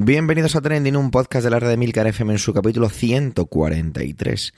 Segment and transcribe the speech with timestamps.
[0.00, 4.54] Bienvenidos a Trending, un podcast de la red de Milcar FM en su capítulo 143,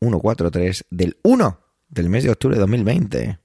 [0.00, 3.38] 143 del 1 del mes de octubre de 2020.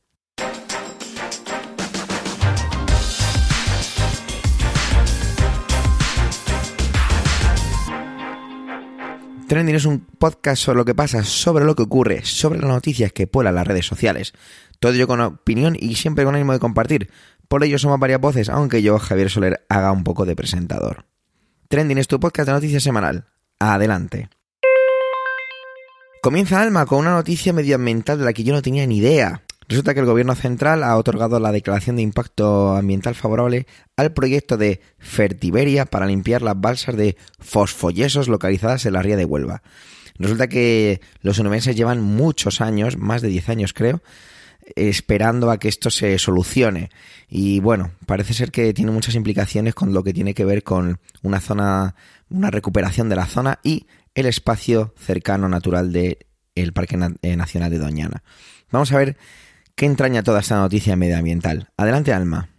[9.48, 13.14] Trending es un podcast sobre lo que pasa, sobre lo que ocurre, sobre las noticias
[13.14, 14.34] que pueblan las redes sociales.
[14.80, 17.12] Todo ello con opinión y siempre con ánimo de compartir.
[17.48, 21.06] Por ello somos varias voces, aunque yo, Javier Soler, haga un poco de presentador.
[21.76, 23.26] Trending es tu podcast de noticias semanal.
[23.60, 24.30] Adelante.
[26.22, 29.42] Comienza Alma con una noticia medioambiental de la que yo no tenía ni idea.
[29.68, 33.68] Resulta que el gobierno central ha otorgado la declaración de impacto ambiental favorable
[33.98, 39.26] al proyecto de Fertiberia para limpiar las balsas de fosfoyesos localizadas en la ría de
[39.26, 39.62] Huelva.
[40.18, 44.02] Resulta que los onubenses llevan muchos años, más de 10 años creo,
[44.76, 46.90] esperando a que esto se solucione.
[47.30, 51.00] Y bueno, parece ser que tiene muchas implicaciones con lo que tiene que ver con
[51.22, 51.96] una zona,
[52.30, 56.18] una recuperación de la zona y el espacio cercano natural del
[56.56, 58.24] el Parque eh, Nacional de Doñana.
[58.72, 59.18] Vamos a ver
[59.76, 61.70] qué entraña toda esta noticia medioambiental.
[61.78, 62.50] Adelante, Alma.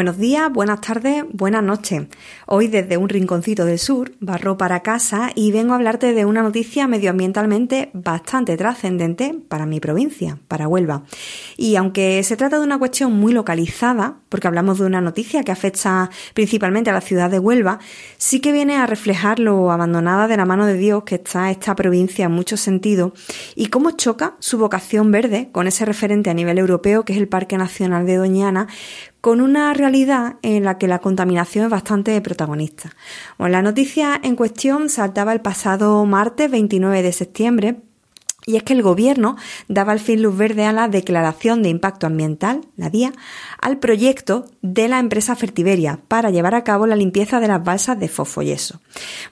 [0.00, 2.04] Buenos días, buenas tardes, buenas noches.
[2.46, 6.42] Hoy desde un rinconcito del sur barro para casa y vengo a hablarte de una
[6.42, 11.02] noticia medioambientalmente bastante trascendente para mi provincia, para Huelva.
[11.58, 15.52] Y aunque se trata de una cuestión muy localizada, porque hablamos de una noticia que
[15.52, 17.78] afecta principalmente a la ciudad de Huelva,
[18.16, 21.74] sí que viene a reflejar lo abandonada de la mano de Dios que está esta
[21.74, 23.12] provincia en muchos sentidos
[23.54, 27.28] y cómo choca su vocación verde con ese referente a nivel europeo que es el
[27.28, 28.66] Parque Nacional de Doñana,
[29.20, 32.90] con una realidad en la que la contaminación es bastante protagonista.
[33.38, 37.89] la noticia en cuestión saltaba el pasado martes 29 de septiembre
[38.50, 39.36] y es que el gobierno
[39.68, 43.12] daba al fin luz verde a la declaración de impacto ambiental, la DIA,
[43.60, 47.98] al proyecto de la empresa Fertiberia para llevar a cabo la limpieza de las balsas
[47.98, 48.80] de fosfoyeso.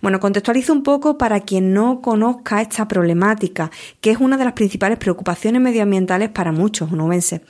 [0.01, 3.71] Bueno, contextualizo un poco para quien no conozca esta problemática,
[4.01, 7.41] que es una de las principales preocupaciones medioambientales para muchos onubenses.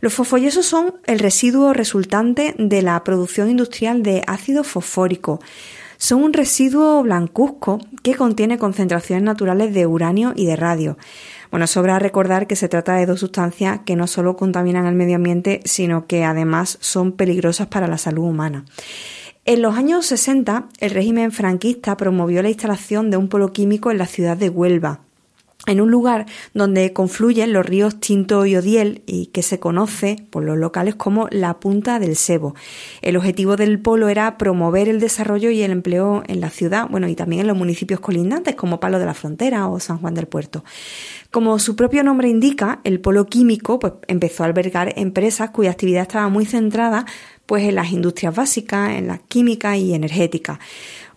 [0.00, 5.40] Los fosfoyesos son el residuo resultante de la producción industrial de ácido fosfórico
[6.00, 10.96] son un residuo blancuzco que contiene concentraciones naturales de uranio y de radio.
[11.50, 15.16] Bueno, sobra recordar que se trata de dos sustancias que no solo contaminan el medio
[15.16, 18.64] ambiente, sino que además son peligrosas para la salud humana.
[19.44, 23.98] En los años 60, el régimen franquista promovió la instalación de un polo químico en
[23.98, 25.00] la ciudad de Huelva,
[25.66, 30.42] en un lugar donde confluyen los ríos Tinto y Odiel y que se conoce por
[30.42, 32.54] los locales como la Punta del Sebo.
[33.02, 37.08] El objetivo del polo era promover el desarrollo y el empleo en la ciudad, bueno,
[37.08, 40.26] y también en los municipios colindantes como Palo de la Frontera o San Juan del
[40.26, 40.64] Puerto.
[41.30, 46.02] Como su propio nombre indica, el polo químico pues, empezó a albergar empresas cuya actividad
[46.02, 47.04] estaba muy centrada
[47.44, 50.58] pues, en las industrias básicas, en la química y energética.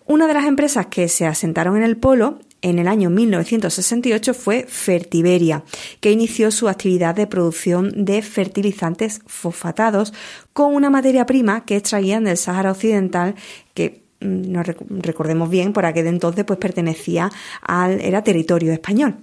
[0.06, 4.64] Una de las empresas que se asentaron en el polo en el año 1968 fue
[4.66, 5.64] Fertiberia,
[6.00, 10.14] que inició su actividad de producción de fertilizantes fosfatados
[10.54, 13.34] con una materia prima que extraían del Sáhara Occidental
[13.74, 17.30] que mm, no recordemos bien, por aquel entonces pues pertenecía
[17.60, 19.16] al era territorio español.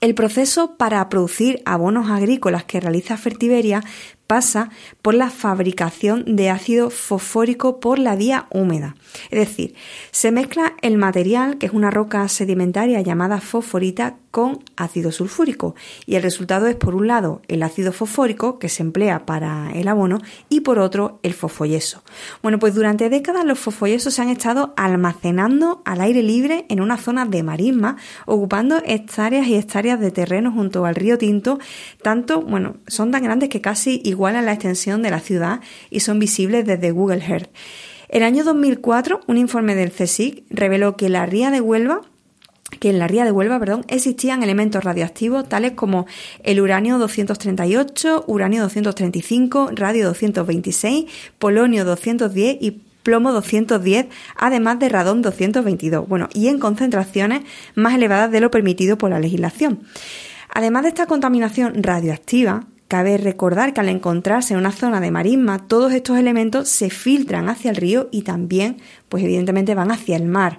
[0.00, 3.82] El proceso para producir abonos agrícolas que realiza Fertiberia
[4.30, 4.70] pasa
[5.02, 8.94] por la fabricación de ácido fosfórico por la vía húmeda.
[9.28, 9.74] Es decir,
[10.12, 15.74] se mezcla el material, que es una roca sedimentaria llamada fosforita, con ácido sulfúrico
[16.06, 19.88] y el resultado es por un lado el ácido fosfórico que se emplea para el
[19.88, 22.02] abono y por otro el fosfoyeso.
[22.42, 26.96] Bueno, pues durante décadas los fosfoyesos se han estado almacenando al aire libre en una
[26.96, 27.96] zona de marisma,
[28.26, 31.58] ocupando hectáreas y hectáreas de terreno junto al río Tinto,
[32.02, 36.18] tanto, bueno, son tan grandes que casi igualan la extensión de la ciudad y son
[36.18, 37.48] visibles desde Google Earth.
[38.10, 42.02] El año 2004, un informe del CSIC reveló que la ría de Huelva
[42.78, 46.06] que en la ría de Huelva, perdón, existían elementos radioactivos tales como
[46.44, 51.06] el uranio 238, uranio 235, radio 226,
[51.38, 54.06] polonio 210 y plomo 210,
[54.36, 57.42] además de radón 222, bueno, y en concentraciones
[57.74, 59.80] más elevadas de lo permitido por la legislación.
[60.48, 65.68] Además de esta contaminación radioactiva, Cabe recordar que al encontrarse en una zona de marisma,
[65.68, 68.78] todos estos elementos se filtran hacia el río y también,
[69.08, 70.58] pues evidentemente van hacia el mar.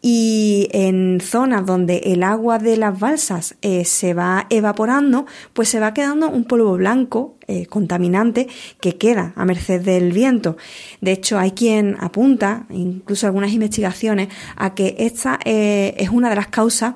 [0.00, 5.80] Y en zonas donde el agua de las balsas eh, se va evaporando, pues se
[5.80, 8.46] va quedando un polvo blanco eh, contaminante
[8.80, 10.56] que queda a merced del viento.
[11.00, 16.36] De hecho, hay quien apunta, incluso algunas investigaciones, a que esta eh, es una de
[16.36, 16.94] las causas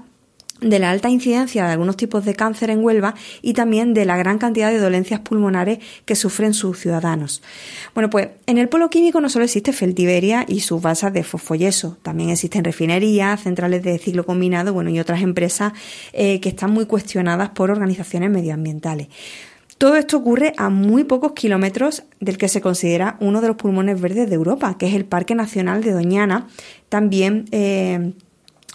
[0.60, 4.16] de la alta incidencia de algunos tipos de cáncer en Huelva y también de la
[4.16, 7.42] gran cantidad de dolencias pulmonares que sufren sus ciudadanos.
[7.94, 11.96] Bueno, pues en el polo químico no solo existe Feltiberia y sus basas de fosfoyeso,
[12.02, 15.72] también existen refinerías, centrales de ciclo combinado, bueno, y otras empresas
[16.12, 19.08] eh, que están muy cuestionadas por organizaciones medioambientales.
[19.80, 23.98] Todo esto ocurre a muy pocos kilómetros del que se considera uno de los pulmones
[23.98, 26.48] verdes de Europa, que es el Parque Nacional de Doñana,
[26.90, 28.12] también eh,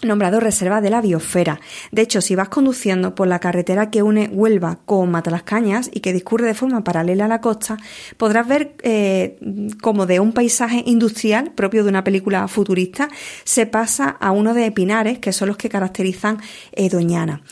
[0.02, 1.60] nombrado Reserva de la Biosfera.
[1.90, 6.12] De hecho, si vas conduciendo por la carretera que une Huelva con Matalascañas y que
[6.12, 7.76] discurre de forma paralela a la costa,
[8.16, 9.38] podrás ver eh,
[9.82, 13.08] como de un paisaje industrial propio de una película futurista
[13.44, 16.38] se pasa a uno de pinares, que son los que caracterizan
[16.72, 17.42] eh, Doñana.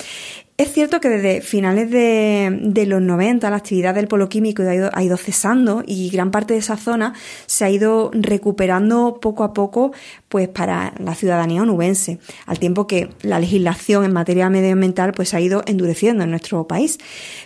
[0.57, 5.17] Es cierto que desde finales de, los 90 la actividad del polo químico ha ido,
[5.17, 7.13] cesando y gran parte de esa zona
[7.47, 9.91] se ha ido recuperando poco a poco
[10.29, 15.41] pues para la ciudadanía onubense, al tiempo que la legislación en materia medioambiental pues ha
[15.41, 16.99] ido endureciendo en nuestro país.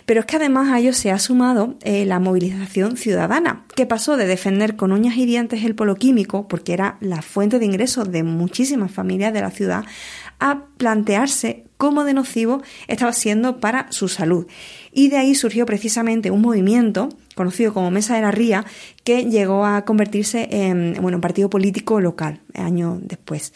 [0.05, 4.17] Pero es que además a ello se ha sumado eh, la movilización ciudadana, que pasó
[4.17, 8.11] de defender con uñas y dientes el polo químico, porque era la fuente de ingresos
[8.11, 9.85] de muchísimas familias de la ciudad,
[10.39, 14.47] a plantearse cómo de nocivo estaba siendo para su salud.
[14.91, 18.65] Y de ahí surgió precisamente un movimiento conocido como Mesa de la Ría,
[19.05, 23.53] que llegó a convertirse en bueno, un partido político local, años después.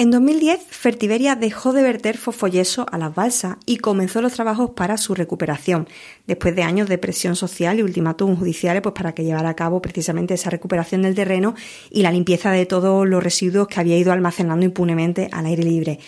[0.00, 4.96] En 2010, Fertiberia dejó de verter fosfoyeso a las balsas y comenzó los trabajos para
[4.96, 5.88] su recuperación,
[6.30, 9.82] después de años de presión social y ultimátum judiciales pues, para que llevara a cabo
[9.82, 11.56] precisamente esa recuperación del terreno
[11.90, 15.98] y la limpieza de todos los residuos que había ido almacenando impunemente al aire libre.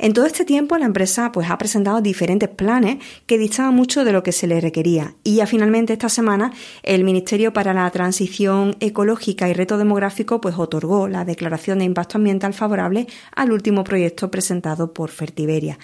[0.00, 4.10] En todo este tiempo, la empresa pues, ha presentado diferentes planes que distaban mucho de
[4.10, 6.52] lo que se le requería y ya finalmente esta semana
[6.82, 12.18] el Ministerio para la Transición Ecológica y Reto Demográfico pues, otorgó la declaración de impacto
[12.18, 15.78] ambiental favorable al último proyecto presentado por Fertiberia.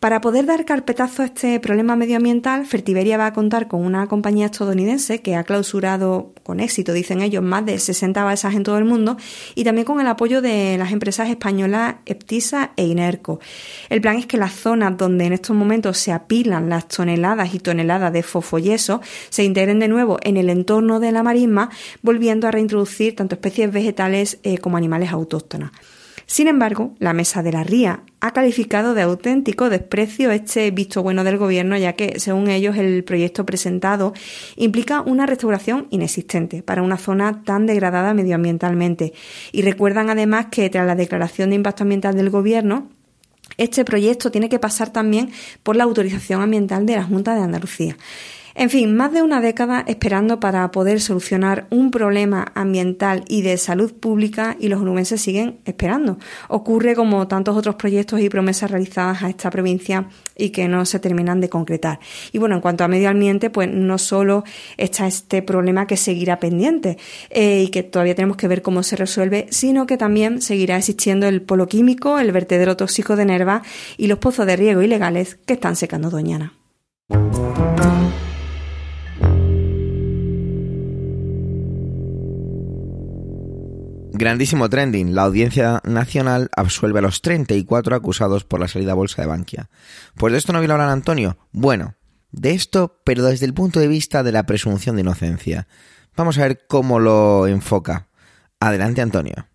[0.00, 4.46] Para poder dar carpetazo a este problema medioambiental, Fertiberia va a contar con una compañía
[4.46, 8.84] estadounidense que ha clausurado con éxito, dicen ellos, más de 60 balsas en todo el
[8.84, 9.16] mundo
[9.54, 13.40] y también con el apoyo de las empresas españolas Eptisa e Inerco.
[13.88, 17.60] El plan es que las zonas donde en estos momentos se apilan las toneladas y
[17.60, 19.00] toneladas de fosfoyeso
[19.30, 21.70] se integren de nuevo en el entorno de la marisma,
[22.02, 25.70] volviendo a reintroducir tanto especies vegetales eh, como animales autóctonas.
[26.30, 31.24] Sin embargo, la Mesa de la Ría ha calificado de auténtico desprecio este visto bueno
[31.24, 34.12] del gobierno, ya que, según ellos, el proyecto presentado
[34.54, 39.14] implica una restauración inexistente para una zona tan degradada medioambientalmente.
[39.52, 42.90] Y recuerdan además que tras la declaración de impacto ambiental del gobierno,
[43.56, 45.30] este proyecto tiene que pasar también
[45.62, 47.96] por la autorización ambiental de la Junta de Andalucía.
[48.58, 53.56] En fin, más de una década esperando para poder solucionar un problema ambiental y de
[53.56, 56.18] salud pública y los onubenses siguen esperando.
[56.48, 60.98] Ocurre como tantos otros proyectos y promesas realizadas a esta provincia y que no se
[60.98, 62.00] terminan de concretar.
[62.32, 64.42] Y bueno, en cuanto a medio ambiente, pues no solo
[64.76, 66.98] está este problema que seguirá pendiente
[67.30, 71.28] eh, y que todavía tenemos que ver cómo se resuelve, sino que también seguirá existiendo
[71.28, 73.62] el polo químico, el vertedero tóxico de Nerva
[73.96, 76.54] y los pozos de riego ilegales que están secando Doñana.
[84.18, 85.14] Grandísimo trending.
[85.14, 89.70] La Audiencia Nacional absuelve a los 34 acusados por la salida a bolsa de Bankia.
[90.16, 91.38] Pues de esto no viene hablar Antonio.
[91.52, 91.94] Bueno,
[92.32, 95.68] de esto, pero desde el punto de vista de la presunción de inocencia.
[96.16, 98.08] Vamos a ver cómo lo enfoca.
[98.58, 99.46] Adelante, Antonio.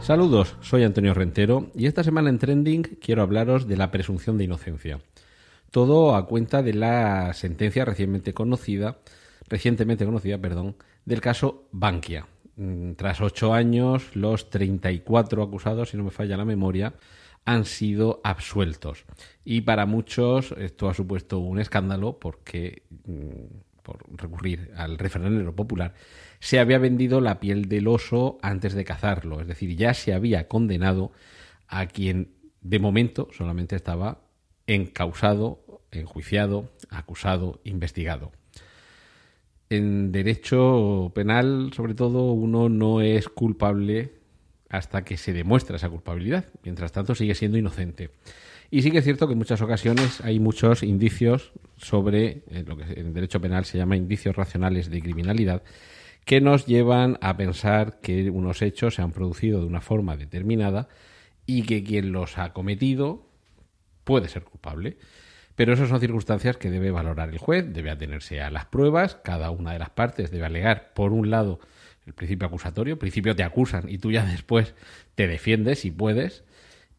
[0.00, 4.44] Saludos, soy Antonio Rentero y esta semana en Trending quiero hablaros de la presunción de
[4.44, 5.00] inocencia.
[5.70, 8.98] Todo a cuenta de la sentencia recientemente conocida,
[9.48, 12.26] recientemente conocida, perdón, del caso Bankia.
[12.56, 16.94] Mm, tras ocho años, los 34 acusados, si no me falla la memoria,
[17.44, 19.04] han sido absueltos.
[19.44, 25.94] Y para muchos esto ha supuesto un escándalo porque, mm, por recurrir al referéndum popular,
[26.40, 29.40] se había vendido la piel del oso antes de cazarlo.
[29.40, 31.12] Es decir, ya se había condenado
[31.68, 34.27] a quien de momento solamente estaba
[34.68, 35.58] encausado,
[35.90, 38.30] enjuiciado, acusado, investigado.
[39.70, 44.12] En derecho penal, sobre todo, uno no es culpable
[44.70, 46.46] hasta que se demuestra esa culpabilidad.
[46.62, 48.10] Mientras tanto, sigue siendo inocente.
[48.70, 52.76] Y sí que es cierto que en muchas ocasiones hay muchos indicios sobre eh, lo
[52.76, 55.62] que en derecho penal se llama indicios racionales de criminalidad
[56.26, 60.88] que nos llevan a pensar que unos hechos se han producido de una forma determinada
[61.46, 63.27] y que quien los ha cometido
[64.08, 64.96] puede ser culpable.
[65.54, 69.50] Pero esas son circunstancias que debe valorar el juez, debe atenerse a las pruebas, cada
[69.50, 71.60] una de las partes debe alegar, por un lado,
[72.06, 74.74] el principio acusatorio, el principio te acusan y tú ya después
[75.14, 76.42] te defiendes si puedes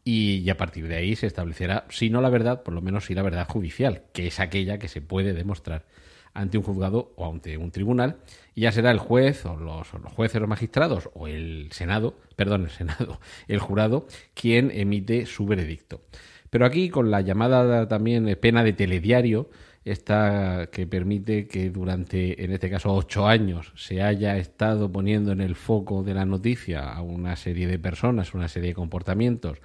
[0.04, 3.14] y, a partir de ahí se establecerá, si no la verdad, por lo menos si
[3.14, 5.86] la verdad judicial, que es aquella que se puede demostrar
[6.32, 8.18] ante un juzgado o ante un tribunal,
[8.54, 12.66] y ya será el juez o los, los jueces o magistrados o el Senado, perdón,
[12.66, 16.02] el Senado, el jurado, quien emite su veredicto.
[16.50, 19.50] Pero aquí, con la llamada también pena de telediario,
[19.84, 25.40] esta que permite que durante, en este caso, ocho años se haya estado poniendo en
[25.40, 29.58] el foco de la noticia a una serie de personas, una serie de comportamientos,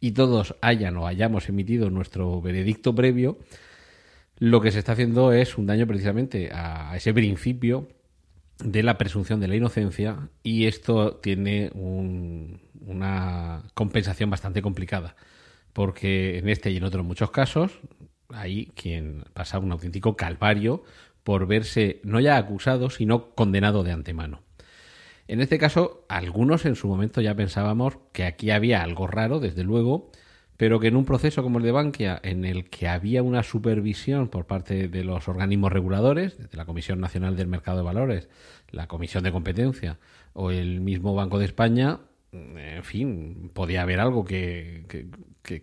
[0.00, 3.38] y todos hayan o hayamos emitido nuestro veredicto previo,
[4.38, 7.88] lo que se está haciendo es un daño precisamente a ese principio
[8.62, 15.16] de la presunción de la inocencia y esto tiene una compensación bastante complicada
[15.76, 17.80] porque en este y en otros muchos casos
[18.30, 20.84] hay quien pasa un auténtico calvario
[21.22, 24.40] por verse no ya acusado, sino condenado de antemano.
[25.28, 29.64] En este caso, algunos en su momento ya pensábamos que aquí había algo raro, desde
[29.64, 30.10] luego,
[30.56, 34.28] pero que en un proceso como el de Bankia, en el que había una supervisión
[34.28, 38.30] por parte de los organismos reguladores, de la Comisión Nacional del Mercado de Valores,
[38.70, 39.98] la Comisión de Competencia
[40.32, 42.00] o el mismo Banco de España,
[42.32, 44.84] en fin, podía haber algo que,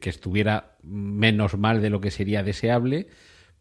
[0.01, 3.07] estuviera menos mal de lo que sería deseable,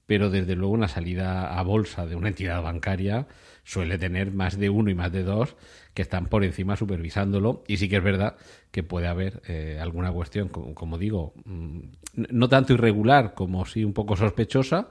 [0.07, 3.27] pero desde luego una salida a bolsa de una entidad bancaria
[3.65, 5.57] suele tener más de uno y más de dos
[5.95, 7.65] que están por encima supervisándolo.
[7.67, 8.37] Y sí que es verdad
[8.71, 11.81] que puede haber eh, alguna cuestión, como, digo, mm,
[12.31, 14.89] no tanto irregular como sí un poco sospechosa,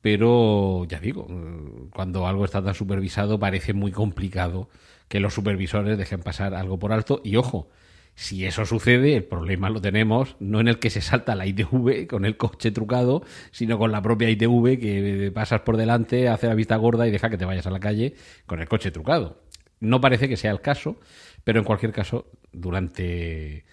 [0.00, 4.68] pero ya digo, mm, cuando algo está tan supervisado parece muy complicado
[5.08, 7.20] que los supervisores dejen pasar algo por alto.
[7.24, 7.68] Y ojo,
[8.14, 12.06] si eso sucede, el problema lo tenemos no en el que se salta la ITV
[12.06, 16.54] con el coche trucado, sino con la propia ITV que pasas por delante, hace la
[16.54, 18.14] vista gorda y deja que te vayas a la calle
[18.46, 19.42] con el coche trucado.
[19.80, 21.00] No parece que sea el caso,
[21.42, 23.64] pero en cualquier caso, durante,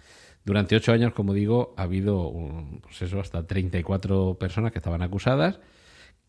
[0.46, 2.34] durante ocho años, como digo, ha habido
[2.81, 5.60] pues eso, hasta 34 personas que estaban acusadas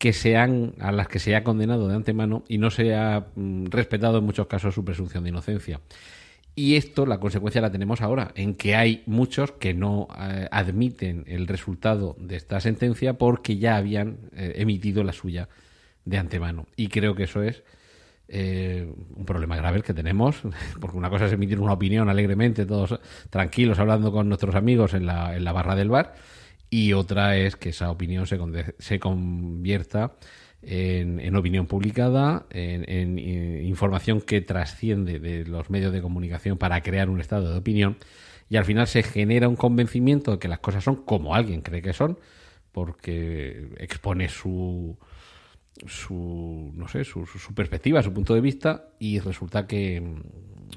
[0.01, 3.65] que sean a las que se ha condenado de antemano y no se ha mm,
[3.67, 5.79] respetado en muchos casos su presunción de inocencia.
[6.53, 11.23] Y esto, la consecuencia la tenemos ahora, en que hay muchos que no eh, admiten
[11.27, 15.47] el resultado de esta sentencia porque ya habían eh, emitido la suya
[16.03, 16.65] de antemano.
[16.75, 17.63] Y creo que eso es
[18.27, 20.41] eh, un problema grave el que tenemos,
[20.81, 25.05] porque una cosa es emitir una opinión alegremente, todos tranquilos, hablando con nuestros amigos en
[25.05, 26.15] la, en la barra del bar,
[26.69, 28.39] y otra es que esa opinión se,
[28.79, 30.15] se convierta
[30.63, 37.19] en, opinión publicada, en, información que trasciende de los medios de comunicación para crear un
[37.19, 37.97] estado de opinión.
[38.49, 41.81] Y al final se genera un convencimiento de que las cosas son como alguien cree
[41.81, 42.19] que son
[42.71, 44.97] porque expone su
[45.87, 50.03] su no sé su, su perspectiva su punto de vista y resulta que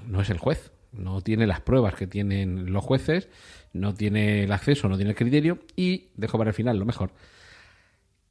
[0.07, 0.71] no es el juez.
[0.93, 3.29] No tiene las pruebas que tienen los jueces
[3.73, 7.11] no tiene el acceso no tiene el criterio y dejo para el final lo mejor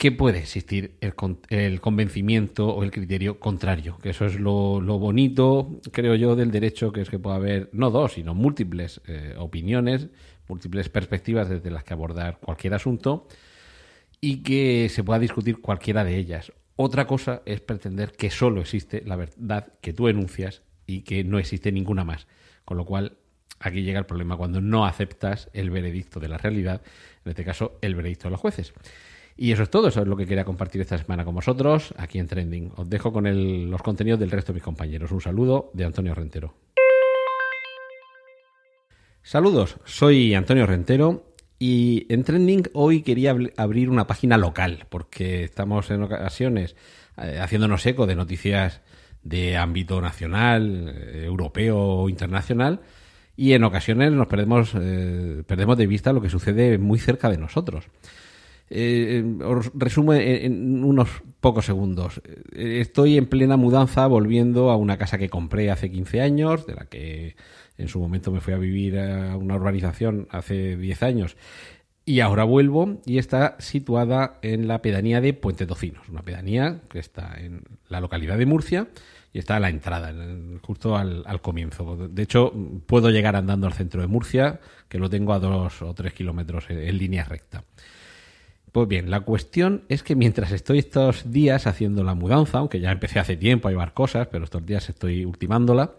[0.04, 6.16] que puede existir el, convencimiento o el criterio contrario, que eso es lo, bonito, creo
[6.16, 10.10] yo, del derecho, que es que puede haber no dos, sino múltiples eh, opiniones,
[10.50, 13.30] múltiples perspectivas desde las que abordar cualquier asunto
[14.20, 16.52] y que se pueda discutir cualquiera de ellas.
[16.76, 21.40] Otra cosa es pretender que solo existe la verdad que tú enuncias y que no
[21.40, 22.28] existe ninguna más.
[22.66, 23.16] Con lo cual,
[23.58, 26.82] aquí llega el problema cuando no aceptas el veredicto de la realidad,
[27.24, 28.74] en este caso, el veredicto de los jueces.
[29.36, 32.20] Y eso es todo, eso es lo que quería compartir esta semana con vosotros aquí
[32.20, 32.72] en Trending.
[32.76, 35.12] Os dejo con los contenidos del resto de mis compañeros.
[35.12, 36.54] Un saludo de Antonio Rentero.
[39.24, 45.90] Saludos, soy Antonio Rentero y en Trending hoy quería abrir una página local porque estamos
[45.92, 46.76] en ocasiones
[47.18, 48.82] eh, haciéndonos eco de noticias
[49.24, 52.82] de ámbito nacional, eh, europeo o internacional
[53.38, 57.38] y en ocasiones nos perdemos, eh, perdemos de vista lo que sucede muy cerca de
[57.38, 57.86] nosotros.
[58.70, 62.22] Eh, os resumo en, unos pocos segundos.
[62.54, 66.76] Eh, estoy en plena mudanza volviendo a una casa que compré hace 15 años, de
[66.76, 67.36] la que
[67.78, 71.38] en su momento me fui a vivir a una urbanización hace 10 años.
[72.06, 77.00] Y ahora vuelvo y está situada en la pedanía de Puente Tocinos, una pedanía que
[77.00, 78.88] está en la localidad de Murcia
[79.32, 80.14] y está a la entrada,
[80.62, 82.10] justo al, comienzo.
[82.10, 82.54] De hecho,
[82.86, 86.70] puedo llegar andando al centro de Murcia, que lo tengo a dos o tres kilómetros
[86.70, 87.64] en línea recta.
[88.74, 92.92] Pues bien, la cuestión es que mientras estoy estos días haciendo la mudanza, aunque ya
[92.92, 95.94] empecé hace tiempo a llevar cosas, pero estos días estoy ultimándola,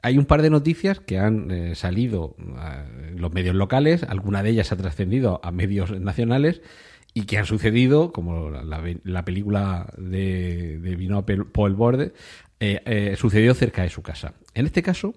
[0.00, 4.48] hay un par de noticias que han eh, salido en los medios locales, alguna de
[4.48, 6.62] ellas ha trascendido a medios nacionales
[7.12, 12.14] y que han sucedido, como la, película de, de Vino Paul Borde,
[12.60, 14.32] eh, eh, sucedió cerca de su casa.
[14.54, 15.12] En este caso,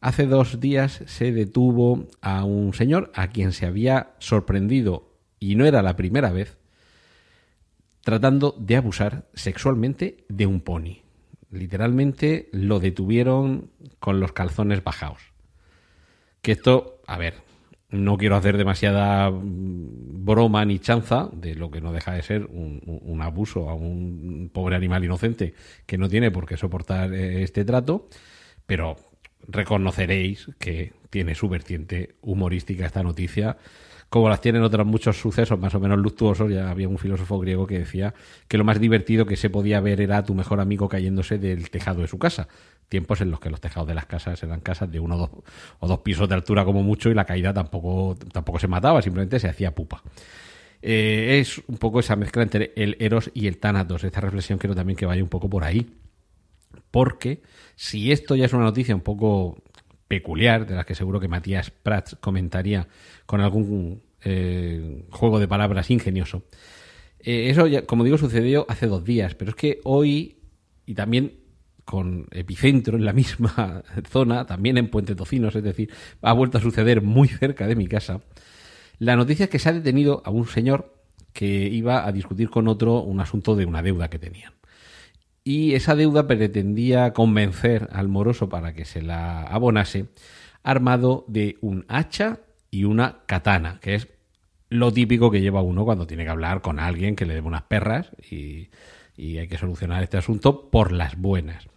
[0.00, 5.05] hace dos días se detuvo a un señor a quien se había sorprendido,
[5.38, 6.58] y no era la primera vez,
[8.02, 11.02] tratando de abusar sexualmente de un pony.
[11.50, 15.32] Literalmente lo detuvieron con los calzones bajados.
[16.42, 17.34] Que esto, a ver,
[17.90, 22.46] no quiero hacer demasiada mm, broma ni chanza de lo que no deja de ser
[22.46, 25.54] un, abuso a un pobre animal inocente
[25.86, 28.08] que no tiene por qué soportar eh, este trato,
[28.66, 28.96] pero
[29.48, 33.56] reconoceréis que tiene su vertiente humorística esta noticia,
[34.08, 36.50] como las tienen otros muchos sucesos más o menos luctuosos.
[36.50, 38.14] Ya había un filósofo griego que decía
[38.48, 41.70] que lo más divertido que se podía ver era a tu mejor amigo cayéndose del
[41.70, 42.48] tejado de su casa
[42.88, 45.30] tiempos en los que los tejados de las casas eran casas de uno
[45.80, 49.38] o dos, pisos de altura como mucho y la caída tampoco, tampoco se mataba, simplemente
[49.40, 50.02] se hacía pupa.
[50.82, 54.04] Eh, es un poco esa mezcla entre el Eros y el Thanatos.
[54.04, 55.94] Esta reflexión quiero también que vaya un poco por ahí.
[56.90, 57.42] Porque
[57.74, 59.62] si esto ya es una noticia un poco
[60.08, 62.88] peculiar, de la que seguro que Matías Prats comentaría
[63.26, 66.44] con algún eh, juego de palabras ingenioso,
[67.20, 70.36] eh, eso, ya, como digo, sucedió hace dos días, pero es que hoy,
[70.86, 71.40] y también
[71.84, 75.90] con epicentro en la misma zona, también en Puente Tocinos, es decir,
[76.22, 78.20] ha vuelto a suceder muy cerca de mi casa.
[78.98, 80.94] La noticia es que se ha detenido a un señor
[81.32, 84.55] que iba a discutir con otro un asunto de una deuda que tenían.
[85.46, 90.06] Y esa deuda pretendía convencer al moroso para que se la abonase,
[90.64, 92.40] armado de un hacha
[92.72, 94.08] y una katana, que es
[94.70, 97.62] lo típico que lleva uno cuando tiene que hablar con alguien que le debe unas
[97.62, 98.70] perras y,
[99.16, 101.68] hay que solucionar este asunto por las buenas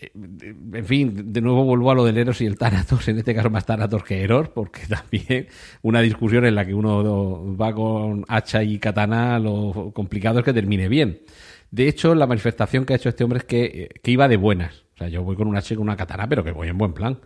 [0.00, 3.50] en fin, de nuevo vuelvo a lo del Eros y el Thanatos, en este caso
[3.50, 5.48] más Thanatos que Eros, porque también
[5.82, 10.52] una discusión en la que uno va con hacha y katana, lo complicado es que
[10.52, 11.20] termine bien.
[11.70, 14.84] De hecho, la manifestación que ha hecho este hombre es que, que iba de buenas.
[14.94, 16.78] O sea, yo voy con un hacha y con una katana, pero que voy en
[16.78, 17.18] buen plan.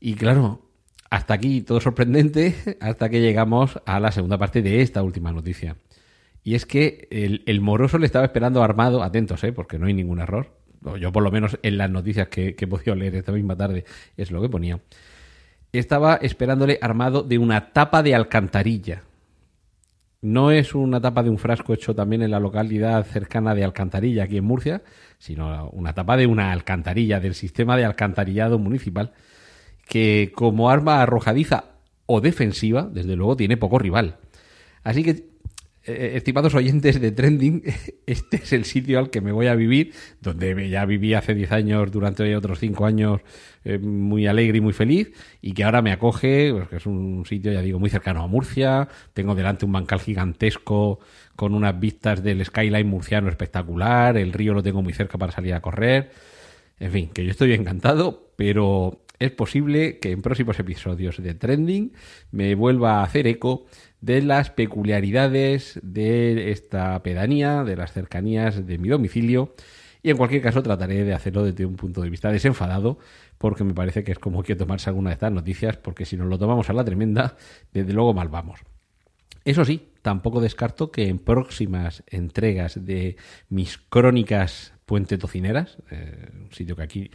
[0.00, 0.62] Y claro,
[1.10, 5.76] hasta aquí todo sorprendente, hasta que llegamos a la segunda parte de esta última noticia.
[6.42, 9.52] Y es que el, moroso le estaba esperando armado, atentos, ¿eh?
[9.52, 10.52] porque no hay ningún error,
[11.00, 13.84] yo por lo menos en las noticias que, he podido leer esta misma tarde,
[14.16, 14.78] es lo que ponía,
[15.72, 19.02] estaba esperándole armado de una tapa de alcantarilla.
[20.22, 24.24] No es una tapa de un frasco hecho también en la localidad cercana de Alcantarilla,
[24.24, 24.82] aquí en Murcia,
[25.18, 29.12] sino una tapa de una alcantarilla, del sistema de alcantarillado municipal,
[29.86, 31.64] que como arma arrojadiza
[32.06, 34.16] o defensiva, desde luego tiene poco rival.
[34.82, 35.35] Así que
[35.86, 37.62] eh, estimados oyentes de Trending,
[38.06, 41.52] este es el sitio al que me voy a vivir, donde ya viví hace 10
[41.52, 43.20] años, durante otros 5 años,
[43.64, 47.52] eh, muy alegre y muy feliz, y que ahora me acoge, pues, es un sitio,
[47.52, 50.98] ya digo, muy cercano a Murcia, tengo delante un bancal gigantesco
[51.36, 55.54] con unas vistas del skyline murciano espectacular, el río lo tengo muy cerca para salir
[55.54, 56.10] a correr,
[56.78, 61.92] en fin, que yo estoy encantado, pero es posible que en próximos episodios de Trending
[62.30, 63.66] me vuelva a hacer eco
[64.00, 69.54] de las peculiaridades de esta pedanía, de las cercanías de mi domicilio.
[70.02, 72.98] Y en cualquier caso trataré de hacerlo desde un punto de vista desenfadado,
[73.38, 76.28] porque me parece que es como que tomarse alguna de estas noticias, porque si nos
[76.28, 77.36] lo tomamos a la tremenda,
[77.72, 78.60] desde luego mal vamos.
[79.44, 83.16] Eso sí, tampoco descarto que en próximas entregas de
[83.48, 87.10] mis crónicas puente tocineras, eh, un sitio que aquí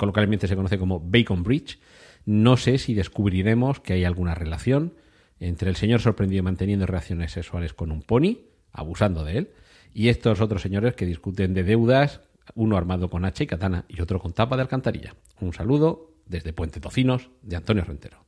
[0.00, 1.78] coloquialmente se conoce como Bacon Bridge,
[2.24, 4.94] no sé si descubriremos que hay alguna relación
[5.38, 8.38] entre el señor sorprendido manteniendo relaciones sexuales con un pony,
[8.72, 9.50] abusando de él,
[9.92, 12.22] y estos otros señores que discuten de deudas,
[12.54, 15.14] uno armado con hacha y katana y otro con tapa de alcantarilla.
[15.38, 18.24] Un saludo desde Puente Tocinos de Antonio Rentero.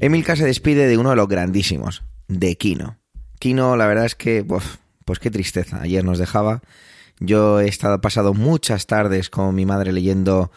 [0.00, 2.99] Emilka se despide de uno de los grandísimos, de Kino.
[3.40, 5.80] Kino, la verdad es que, pues qué tristeza.
[5.82, 6.62] Ayer nos dejaba
[7.20, 10.50] yo he estado pasado muchas tardes con mi madre leyendo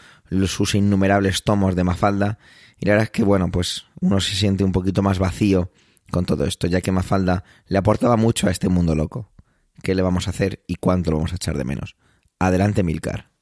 [0.46, 2.38] sus innumerables tomos de Mafalda
[2.80, 5.70] y la verdad es que bueno, pues uno se siente un poquito más vacío
[6.10, 9.30] con todo esto, ya que Mafalda le aportaba mucho a este mundo loco.
[9.82, 11.96] ¿Qué le vamos a hacer y cuánto lo vamos a echar de menos?
[12.38, 13.33] Adelante, Milcar.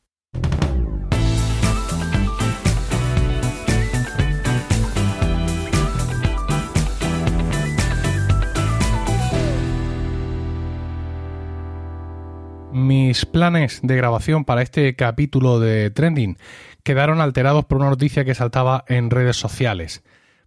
[12.73, 16.39] Mis planes de grabación para este capítulo de Trending
[16.83, 20.03] quedaron alterados por una noticia que saltaba en redes sociales.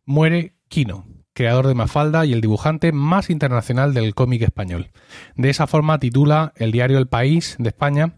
[0.05, 4.89] Muere Kino, creador de Mafalda y el dibujante más internacional del cómic español.
[5.35, 8.17] De esa forma titula el diario El País de España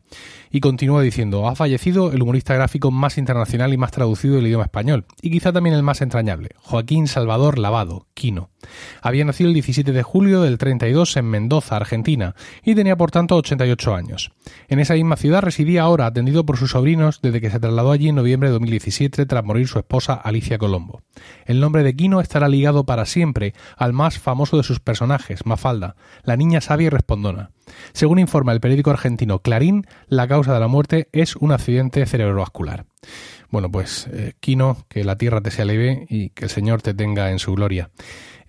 [0.51, 4.63] Y continúa diciendo, ha fallecido el humorista gráfico más internacional y más traducido del idioma
[4.63, 8.51] español, y quizá también el más entrañable, Joaquín Salvador Lavado, Quino.
[9.01, 13.35] Había nacido el 17 de julio del 32 en Mendoza, Argentina, y tenía por tanto
[13.35, 14.31] 88 años.
[14.67, 18.09] En esa misma ciudad residía ahora, atendido por sus sobrinos, desde que se trasladó allí
[18.09, 21.01] en noviembre de 2017 tras morir su esposa Alicia Colombo.
[21.45, 25.95] El nombre de Quino estará ligado para siempre al más famoso de sus personajes, Mafalda,
[26.23, 27.51] la niña sabia y respondona.
[27.93, 32.85] Según informa el periódico argentino Clarín, la causa de la muerte es un accidente cerebrovascular.
[33.49, 36.93] Bueno, pues eh, Quino, que la tierra te sea leve y que el Señor te
[36.93, 37.89] tenga en su gloria.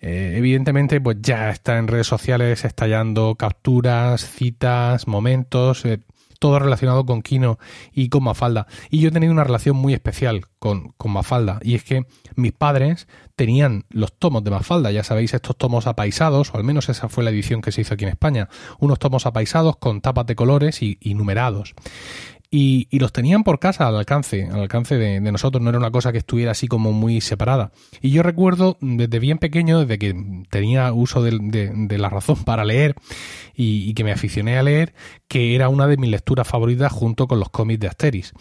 [0.00, 6.00] Eh, evidentemente, pues ya está en redes sociales estallando capturas, citas, momentos, eh,
[6.38, 7.58] todo relacionado con Kino
[7.92, 8.66] y con Mafalda.
[8.90, 12.06] Y yo he tenido una relación muy especial con, con, Mafalda, y es que
[12.36, 16.88] mis padres tenían los tomos de Mafalda, ya sabéis, estos tomos apaisados, o al menos
[16.88, 20.26] esa fue la edición que se hizo aquí en España, unos tomos apaisados con tapas
[20.26, 21.74] de colores y, y numerados.
[22.50, 26.12] Y, los tenían por casa al alcance, al alcance de, nosotros, no era una cosa
[26.12, 27.72] que estuviera así como muy separada.
[28.00, 32.94] Y yo recuerdo desde bien pequeño, desde que tenía uso de, la razón para leer
[33.54, 34.94] y, que me aficioné a leer,
[35.28, 38.32] que era una de mis lecturas favoritas junto con los cómics de Asteris.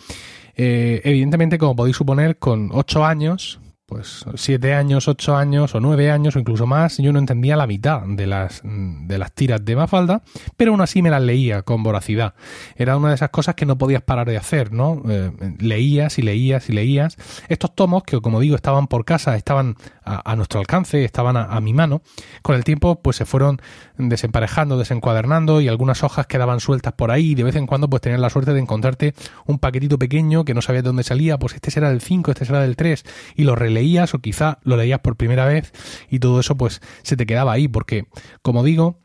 [0.56, 6.12] Eh, evidentemente, como podéis suponer, con ocho años, pues siete años, ocho años o nueve
[6.12, 9.78] años o incluso más, yo no entendía la mitad de las, de las tiras de
[9.78, 10.23] Mafalda,
[10.58, 12.34] pero aún así me las leía con voracidad.
[12.76, 15.02] Era una de esas cosas que no podías parar de hacer, ¿no?
[15.08, 17.15] Eh, leías y leías y leías.
[17.47, 21.73] Estos tomos, que como digo, estaban por casa, estaban a, nuestro alcance, estaban a, mi
[21.73, 22.02] mano,
[22.41, 23.62] con el tiempo pues se fueron
[23.97, 28.02] desemparejando, desencuadernando y algunas hojas quedaban sueltas por ahí y de vez en cuando pues
[28.02, 29.13] tenías la suerte de encontrarte
[29.45, 32.45] un paquetito pequeño que no sabías de dónde salía, pues este será del 5, este
[32.45, 33.04] será del 3
[33.36, 35.72] y lo leías o quizá lo leías por primera vez
[36.10, 38.08] y todo eso pues se te quedaba ahí porque,
[38.42, 39.00] como digo,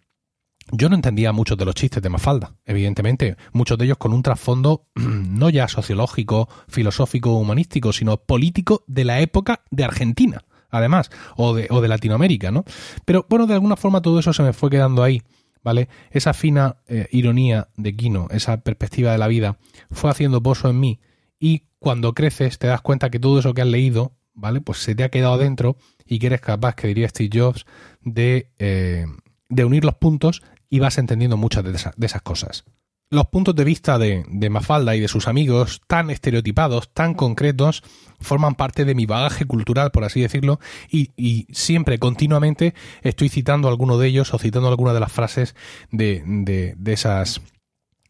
[0.70, 4.22] yo no entendía muchos de los chistes de Mafalda, evidentemente, muchos de ellos con un
[4.22, 11.54] trasfondo no ya sociológico, filosófico, humanístico, sino político de la época de Argentina, además, o
[11.54, 12.64] de, o de Latinoamérica, ¿no?
[13.04, 15.22] Pero bueno, de alguna forma todo eso se me fue quedando ahí,
[15.62, 15.88] ¿vale?
[16.10, 19.58] Esa fina eh, ironía de Quino, esa perspectiva de la vida,
[19.90, 21.00] fue haciendo pozo en mí
[21.38, 24.60] y cuando creces te das cuenta que todo eso que has leído ¿vale?
[24.60, 27.64] Pues se te ha quedado dentro y que eres capaz, que diría Steve Jobs,
[28.00, 29.06] de, eh,
[29.48, 32.64] de unir los puntos y vas entendiendo muchas de, de, esas cosas.
[33.10, 37.82] Los puntos de vista de, de, Mafalda y de sus amigos, tan estereotipados, tan concretos,
[38.20, 43.68] forman parte de mi bagaje cultural, por así decirlo, y, y siempre, continuamente, estoy citando
[43.68, 45.54] alguno de ellos o citando alguna de las frases
[45.90, 47.42] de, de, de esas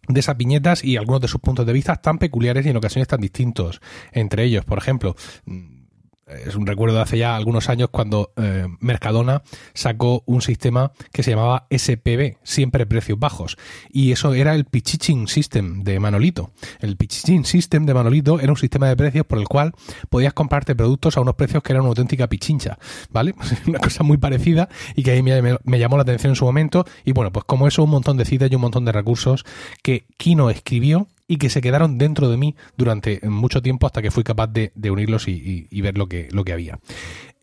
[0.09, 3.07] de esas viñetas y algunos de sus puntos de vista tan peculiares y en ocasiones
[3.07, 3.81] tan distintos
[4.11, 4.65] entre ellos.
[4.65, 5.15] Por ejemplo,
[6.27, 9.43] es un recuerdo de hace ya algunos años cuando eh, Mercadona
[9.75, 13.57] sacó un sistema que se llamaba SPB, siempre precios bajos.
[13.91, 16.53] Y eso era el Pichiching System de Manolito.
[16.81, 19.73] El Pichiching System de Manolito era un sistema de precios por el cual
[20.11, 22.79] podías comprarte productos a unos precios que eran una auténtica pichincha,
[23.11, 23.35] ¿vale?
[23.67, 26.45] Una cosa muy parecida y que ahí me, me, me llamó la atención en su
[26.45, 26.85] momento.
[27.05, 29.45] Y bueno, pues como eso, un montón de citas y un montón de recursos
[29.83, 34.11] que Kino escribió y que se quedaron dentro de mí durante mucho tiempo hasta que
[34.11, 36.79] fui capaz de, unirlos y, y, y, ver lo que, lo que había.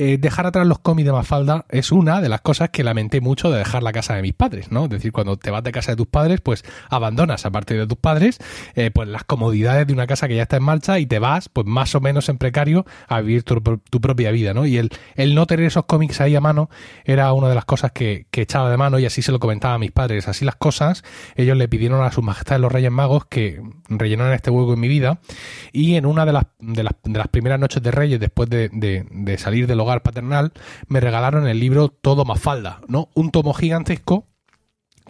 [0.02, 3.52] Eh, dejar atrás los cómics de Mafalda es una de las cosas que lamenté mucho
[3.52, 4.86] de dejar la casa de mis padres, ¿no?
[4.86, 7.98] Es decir, cuando te vas de casa de tus padres, pues abandonas, aparte de tus
[7.98, 8.40] padres,
[8.76, 11.50] eh, pues las comodidades de una casa que ya está en marcha y te vas,
[11.50, 14.66] pues más o menos en precario, a vivir tu, tu propia vida, ¿no?
[14.66, 16.70] Y el, el, no tener esos cómics ahí a mano
[17.04, 19.74] era una de las cosas que, que, echaba de mano y así se lo comentaba
[19.74, 20.30] a mis padres.
[20.30, 21.04] Así las cosas,
[21.36, 24.88] ellos le pidieron a sus majestades los Reyes Magos que rellenaran este hueco en mi
[24.88, 25.20] vida
[25.74, 28.70] y en una de las, de las, de las primeras noches de Reyes, después de,
[28.72, 30.54] de, de salir del hogar paternal,
[30.88, 33.10] me regalaron el libro Todo Mafalda, ¿no?
[33.14, 34.26] Un tomo gigantesco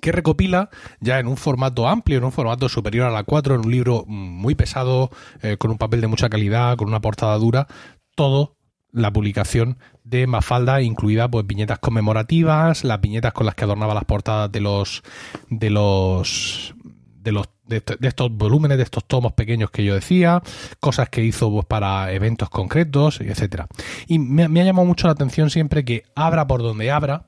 [0.01, 3.61] que recopila ya en un formato amplio, en un formato superior a la 4, en
[3.65, 5.11] un libro muy pesado,
[5.41, 7.67] eh, con un papel de mucha calidad, con una portada dura,
[8.15, 8.55] todo
[8.91, 14.05] la publicación de Mafalda, incluida pues viñetas conmemorativas, las viñetas con las que adornaba las
[14.05, 15.03] portadas de los
[15.49, 16.73] de los
[17.21, 20.41] de los de, de, estos volúmenes, de estos tomos pequeños que yo decía,
[20.79, 23.67] cosas que hizo pues, para eventos concretos, etcétera.
[24.07, 27.27] Y me, me, ha llamado mucho la atención siempre que abra por donde abra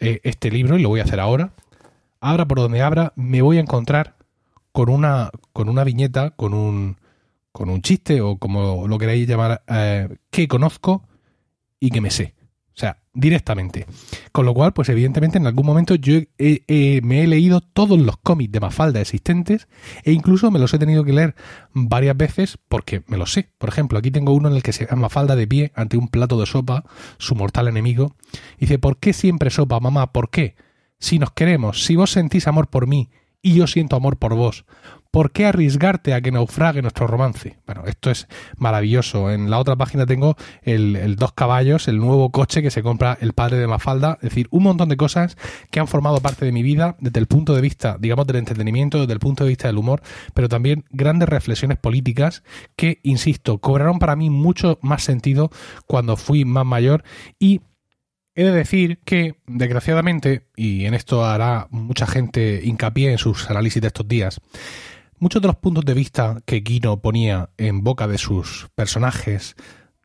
[0.00, 1.52] eh, este libro, y lo voy a hacer ahora,
[2.20, 4.16] abra por donde abra, me voy a encontrar
[4.72, 6.96] con una, con una viñeta, con un,
[7.52, 11.04] con un chiste, o como lo queráis llamar, eh, que conozco
[11.78, 12.34] y que me sé.
[13.14, 13.86] Directamente.
[14.32, 18.52] Con lo cual, pues evidentemente en algún momento yo me he leído todos los cómics
[18.52, 19.68] de Mafalda existentes
[20.02, 21.34] e incluso me los he tenido que leer
[21.74, 23.50] varias veces porque me los sé.
[23.58, 26.08] Por ejemplo, aquí tengo uno en el que se llama Mafalda de pie ante un
[26.08, 26.84] plato de sopa,
[27.18, 28.16] su mortal enemigo.
[28.58, 30.10] Dice, ¿por qué siempre sopa, mamá?
[30.12, 30.56] ¿Por qué?
[30.98, 33.10] Si nos queremos, si vos sentís amor por mí
[33.42, 34.64] y yo siento amor por vos,
[35.12, 37.58] ¿Por qué arriesgarte a que naufrague nuestro romance?
[37.66, 39.30] Bueno, esto es maravilloso.
[39.30, 43.34] En la otra página tengo el, Dos Caballos, el nuevo coche que se compra el
[43.34, 44.14] padre de Mafalda.
[44.22, 45.36] Es decir, un montón de cosas
[45.70, 49.00] que han formado parte de mi vida desde el punto de vista, digamos, del entretenimiento,
[49.00, 50.00] desde el punto de vista del humor,
[50.32, 52.42] pero también grandes reflexiones políticas
[52.74, 55.50] que, insisto, cobraron para mí mucho más sentido
[55.86, 57.04] cuando fui más mayor
[57.38, 57.60] y
[58.34, 63.82] He de decir que, desgraciadamente, y en esto hará mucha gente hincapié en sus análisis
[63.82, 64.40] de estos días,
[65.22, 69.54] Muchos de los puntos de vista que Kino ponía en boca de sus personajes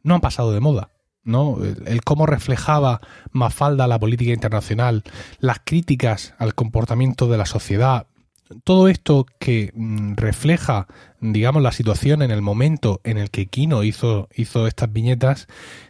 [0.03, 0.91] no han pasado de moda.
[1.23, 1.57] ¿no?
[1.63, 3.01] El, cómo reflejaba
[3.31, 5.03] Mafalda la política internacional,
[5.39, 8.05] las críticas al comportamiento de la sociedad,
[8.63, 10.85] todo esto que mm, refleja,
[11.19, 15.47] digamos, la situación en el momento en el que Kino hizo, hizo estas viñetas,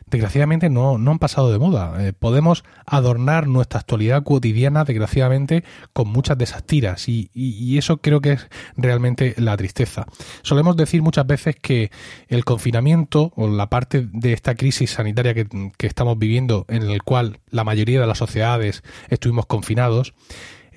[0.10, 2.06] desgraciadamente no, no han pasado de moda.
[2.06, 7.98] Eh, podemos adornar nuestra actualidad cotidiana, desgraciadamente, con muchas de esas tiras y, y, eso
[7.98, 10.06] creo que es realmente la tristeza.
[10.42, 11.92] Solemos decir muchas veces que
[12.28, 17.04] el confinamiento o la parte de esta crisis sanitaria que, que estamos viviendo, en el
[17.04, 20.14] cual la mayoría de las sociedades estuvimos confinados,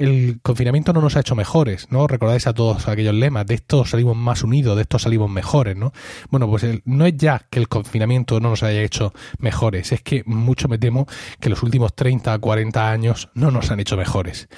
[0.00, 2.06] el confinamiento no nos ha hecho mejores, ¿no?
[2.06, 5.92] Recordáis a todos aquellos lemas, de esto salimos más unidos, de esto salimos mejores, ¿no?
[6.30, 10.22] Bueno, pues no es ya que el confinamiento no nos haya hecho mejores, es que
[10.24, 11.06] mucho me temo
[11.38, 14.48] que los últimos 30, 40 años no nos han hecho mejores.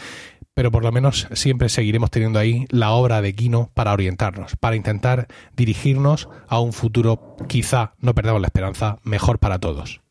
[0.55, 4.77] Pero por lo menos siempre seguiremos teniendo ahí la obra de Quino para orientarnos, para
[4.77, 5.27] intentar
[5.57, 10.03] dirigirnos a un futuro, quizá, no perdamos la esperanza, mejor para todos.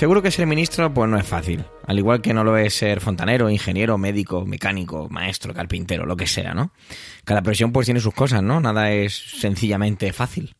[0.00, 3.02] Seguro que ser ministro pues no es fácil, al igual que no lo es ser
[3.02, 6.72] fontanero, ingeniero, médico, mecánico, maestro, carpintero, lo que sea, ¿no?
[7.24, 8.62] Cada profesión pues tiene sus cosas, ¿no?
[8.62, 10.56] Nada es sencillamente fácil.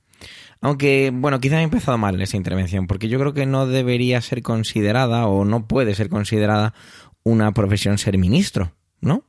[0.60, 4.20] Aunque, bueno, quizá he empezado mal en esta intervención, porque yo creo que no debería
[4.20, 6.74] ser considerada o no puede ser considerada
[7.22, 9.24] una profesión ser ministro, ¿no?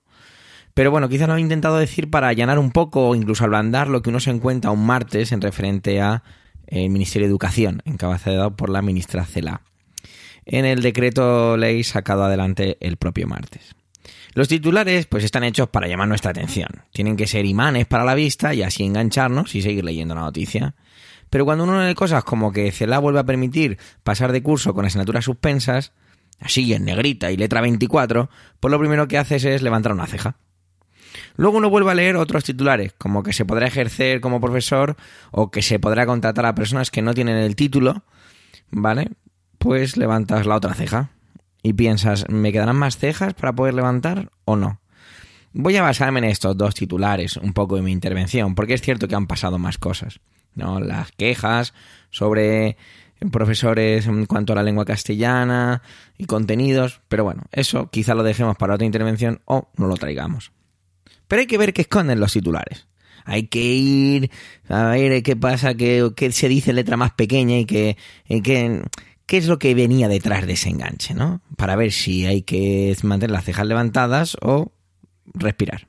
[0.74, 4.02] Pero bueno, quizá lo he intentado decir para allanar un poco o incluso ablandar lo
[4.02, 6.24] que uno se encuentra un martes en referente a
[6.67, 9.62] el Ministerio de Educación, encabezado por la ministra Cela
[10.45, 13.75] en el decreto ley sacado adelante el propio martes.
[14.34, 16.84] Los titulares pues están hechos para llamar nuestra atención.
[16.93, 20.75] Tienen que ser imanes para la vista y así engancharnos y seguir leyendo la noticia.
[21.30, 24.86] Pero cuando uno lee cosas como que CELA vuelve a permitir pasar de curso con
[24.86, 25.91] asignaturas suspensas,
[26.39, 30.38] así en negrita y letra 24, pues lo primero que haces es levantar una ceja.
[31.36, 34.95] Luego uno vuelve a leer otros titulares, como que se podrá ejercer como profesor
[35.32, 38.04] o que se podrá contratar a personas que no tienen el título,
[38.69, 39.12] ¿vale?
[39.62, 41.12] Pues levantas la otra ceja
[41.62, 44.82] y piensas, ¿me quedarán más cejas para poder levantar o no?
[45.54, 49.08] Voy a basarme en estos dos titulares un poco de mi intervención, porque es cierto
[49.08, 50.19] que han pasado más cosas,
[50.56, 50.80] ¿no?
[50.80, 51.76] Las quejas
[52.10, 52.76] sobre
[53.32, 55.84] profesores en cuanto a la lengua castellana
[56.17, 60.52] y contenidos, pero bueno, eso quizá lo dejemos para otra intervención o no lo traigamos.
[61.28, 62.88] Pero hay que ver qué esconden los titulares.
[63.26, 64.32] Hay que ir
[64.67, 67.97] a ver qué pasa, qué, se dice letra más pequeña y que,
[68.28, 68.82] y que
[69.32, 71.39] qué es lo que venía detrás de ese enganche, ¿no?
[71.56, 74.74] Para ver si hay que mantener las cejas levantadas o
[75.34, 75.88] respirar.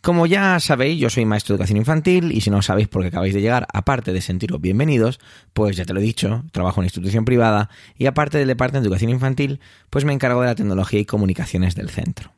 [0.00, 3.08] Como ya sabéis, yo soy maestro de educación infantil y si no sabéis por qué
[3.08, 5.18] acabáis de llegar, aparte de sentiros bienvenidos,
[5.52, 8.86] pues ya te lo he dicho, trabajo en institución privada y aparte del departamento de
[8.90, 9.58] educación infantil,
[9.90, 12.32] pues me encargo de la tecnología y comunicaciones del centro.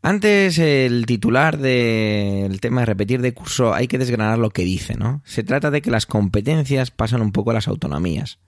[0.00, 4.94] Antes el titular del tema de repetir de curso hay que desgranar lo que dice,
[4.94, 5.20] ¿no?
[5.26, 8.38] Se trata de que las competencias pasan un poco a las autonomías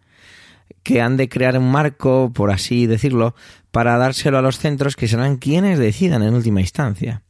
[0.83, 3.35] que han de crear un marco, por así decirlo,
[3.71, 7.23] para dárselo a los centros que serán quienes decidan en última instancia.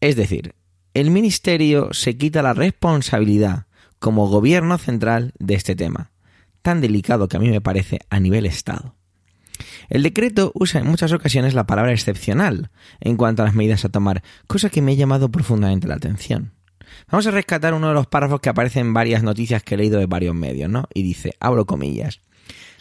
[0.00, 0.54] Es decir,
[0.94, 3.66] el Ministerio se quita la responsabilidad
[3.98, 6.10] como gobierno central de este tema,
[6.62, 8.94] tan delicado que a mí me parece a nivel Estado.
[9.88, 13.88] El decreto usa en muchas ocasiones la palabra excepcional en cuanto a las medidas a
[13.88, 16.52] tomar, cosa que me ha llamado profundamente la atención.
[17.10, 19.98] Vamos a rescatar uno de los párrafos que aparece en varias noticias que he leído
[19.98, 20.88] de varios medios, ¿no?
[20.92, 22.20] Y dice, abro comillas,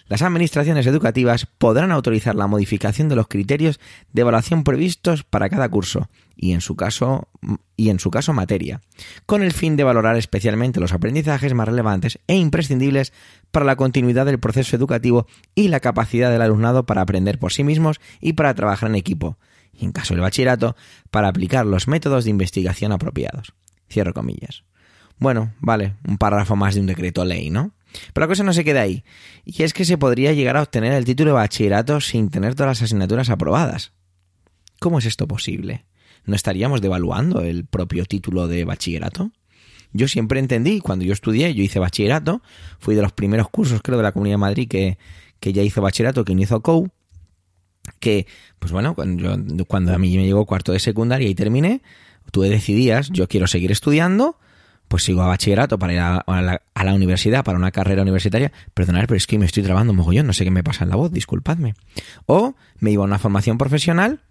[0.07, 3.79] las administraciones educativas podrán autorizar la modificación de los criterios
[4.13, 7.27] de evaluación previstos para cada curso y en su caso
[7.75, 8.81] y en su caso materia,
[9.25, 13.11] con el fin de valorar especialmente los aprendizajes más relevantes e imprescindibles
[13.51, 17.63] para la continuidad del proceso educativo y la capacidad del alumnado para aprender por sí
[17.63, 19.37] mismos y para trabajar en equipo,
[19.73, 20.75] y en caso del bachillerato,
[21.11, 23.53] para aplicar los métodos de investigación apropiados.
[23.89, 24.63] Cierro comillas.
[25.19, 27.71] Bueno, vale, un párrafo más de un decreto ley, ¿no?
[28.13, 29.03] Pero la cosa no se queda ahí.
[29.45, 32.79] Y es que se podría llegar a obtener el título de bachillerato sin tener todas
[32.79, 33.91] las asignaturas aprobadas.
[34.79, 35.85] ¿Cómo es esto posible?
[36.25, 39.31] ¿No estaríamos devaluando el propio título de bachillerato?
[39.93, 42.41] yo siempre entendí, cuando yo estudié, yo hice bachillerato,
[42.79, 44.97] fui de los primeros cursos, creo, de la Comunidad de Madrid que,
[45.39, 46.89] que ya hizo bachillerato, que no hizo COU,
[47.99, 48.27] que,
[48.59, 51.81] pues bueno, cuando, yo, cuando a mí me llegó cuarto de secundaria y terminé,
[52.31, 54.37] tú decidías, yo quiero seguir estudiando,
[54.87, 58.51] pues sigo a bachillerato para ir a, la, universidad, para una carrera universitaria.
[58.73, 60.95] Perdonad, pero es que me estoy trabando mogollón, no sé qué me pasa en la
[60.95, 61.73] voz, disculpadme.
[62.25, 64.21] O me iba a una formación profesional,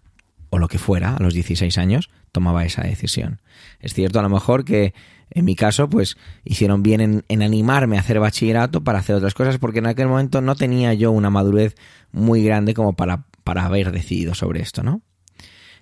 [0.50, 3.40] o lo que fuera, a los 16 años, tomaba esa decisión.
[3.80, 4.94] Es cierto, a lo mejor que
[5.30, 9.58] en mi caso, pues hicieron bien en, animarme a hacer bachillerato para hacer otras cosas,
[9.58, 11.74] porque en aquel momento no tenía yo una madurez
[12.12, 15.02] muy grande como para, para haber decidido sobre esto, ¿no?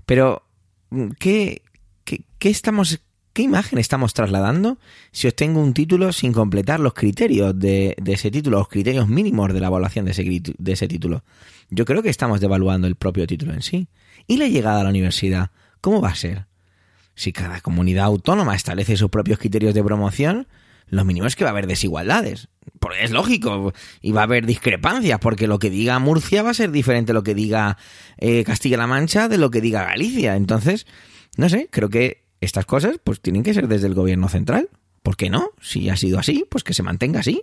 [0.06, 0.46] Pero,
[1.18, 1.62] ¿qué,
[2.04, 3.00] qué, qué estamos
[3.34, 4.78] ¿Qué imagen estamos trasladando
[5.10, 9.58] si obtengo un título sin completar los criterios de, ese título, los criterios mínimos de
[9.58, 11.24] la evaluación de ese, de ese título?
[11.68, 13.88] Yo creo que estamos devaluando el propio título en sí.
[14.28, 15.50] ¿Y la llegada a la universidad?
[15.80, 16.46] ¿Cómo va a ser?
[17.16, 20.46] Si cada comunidad autónoma establece sus propios criterios de promoción,
[20.86, 22.46] lo mínimo es que va a haber desigualdades.
[22.78, 26.54] Porque es lógico, y va a haber discrepancias, porque lo que diga Murcia va a
[26.54, 27.78] ser diferente a lo que diga
[28.16, 30.36] eh, Castilla-La Mancha de lo que diga Galicia.
[30.36, 30.86] Entonces,
[31.36, 34.68] no sé, creo que estas cosas pues tienen que ser desde el gobierno central.
[35.02, 35.50] ¿Por qué no?
[35.61, 37.42] Si ha sido así, pues que se mantenga así.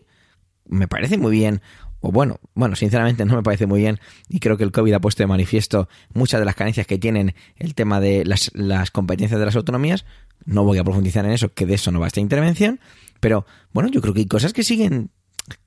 [0.66, 1.62] Me parece muy bien.
[2.00, 5.00] O bueno, bueno, sinceramente no me parece muy bien y creo que el COVID ha
[5.00, 9.46] puesto de manifiesto muchas de las carencias que tienen el tema de las, competencias de
[9.46, 10.06] las autonomías.
[10.44, 12.80] No voy a profundizar en eso, que de eso no va esta intervención.
[13.20, 15.12] Pero bueno, yo creo que hay cosas que siguen,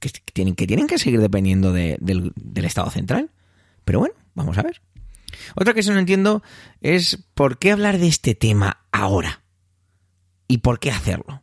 [0.01, 3.31] que tienen que, tienen que seguir dependiendo de, del, del Estado central.
[3.85, 4.81] Pero bueno, vamos a ver.
[5.55, 6.43] Otra que no entiendo
[6.81, 9.43] es por qué hablar de este tema ahora
[10.49, 11.43] y por qué hacerlo.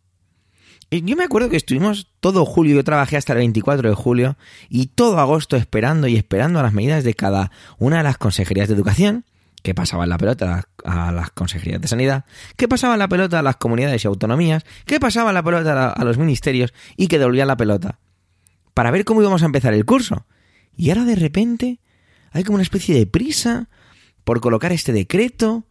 [0.91, 4.87] Yo me acuerdo que estuvimos todo julio, yo trabajé hasta el 24 de julio y
[4.87, 8.75] todo agosto esperando y esperando a las medidas de cada una de las consejerías de
[8.75, 9.23] educación,
[9.63, 12.25] que pasaban la pelota a las consejerías de sanidad,
[12.57, 16.17] que pasaban la pelota a las comunidades y autonomías, que pasaban la pelota a los
[16.17, 17.99] ministerios y que devolvían la pelota,
[18.73, 20.25] para ver cómo íbamos a empezar el curso.
[20.75, 21.79] Y ahora de repente
[22.31, 23.69] hay como una especie de prisa
[24.23, 25.65] por colocar este decreto.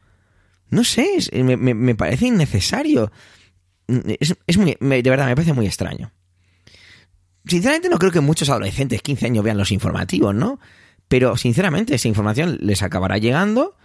[0.68, 3.10] No sé, me, me, parece innecesario.
[3.88, 6.12] Es, es muy, me, de verdad, me parece muy extraño.
[7.44, 10.60] Sinceramente no creo que muchos adolescentes 15 años vean los informativos, ¿no?
[11.08, 13.76] Pero sinceramente esa información les acabará llegando